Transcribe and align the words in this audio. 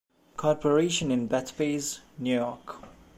Corporation 0.35 1.11
in 1.11 1.27
Bethpage, 1.29 1.99
New 2.17 2.33
York. 2.33 2.77